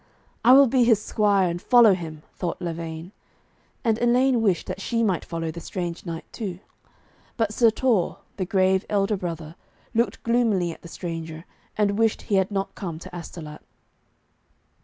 [0.43, 3.11] 'I will be his squire and follow him,' thought Lavaine,
[3.83, 6.57] and Elaine wished that she might follow the strange knight too.
[7.37, 9.55] But Sir Torre, the grave elder brother,
[9.93, 11.45] looked gloomily at the stranger,
[11.77, 13.61] and wished he had not come to Astolat.